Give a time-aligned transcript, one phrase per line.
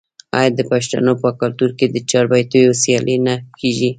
[0.37, 3.89] آیا د پښتنو په کلتور کې د چاربیتیو سیالي نه کیږي؟